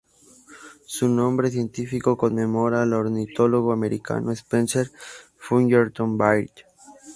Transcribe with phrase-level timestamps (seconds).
[0.87, 4.91] Su nombre científico conmemora al ornitólogo americano Spencer
[5.37, 6.49] Fullerton Baird.